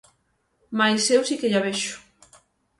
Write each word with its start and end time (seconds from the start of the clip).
Mais 0.77 0.97
eu 1.15 1.21
si 1.27 1.35
que 1.39 1.47
lla 1.51 1.65
vexo. 1.67 1.93